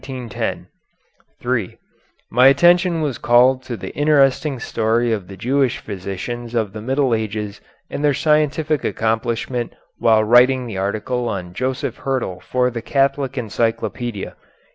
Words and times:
][Footnote 0.01 0.65
3: 1.41 1.77
My 2.31 2.47
attention 2.47 3.01
was 3.03 3.19
called 3.19 3.61
to 3.61 3.77
the 3.77 3.93
interesting 3.95 4.57
story 4.57 5.13
of 5.13 5.27
the 5.27 5.37
Jewish 5.37 5.77
physicians 5.77 6.55
of 6.55 6.73
the 6.73 6.81
Middle 6.81 7.13
Ages 7.13 7.61
and 7.87 8.03
their 8.03 8.15
scientific 8.15 8.83
accomplishment 8.83 9.73
while 9.99 10.23
writing 10.23 10.65
the 10.65 10.75
article 10.79 11.29
on 11.29 11.53
Joseph 11.53 11.99
Hyrtl 11.99 12.41
for 12.41 12.71
the 12.71 12.81
Catholic 12.81 13.37
Encyclopedia. 13.37 14.35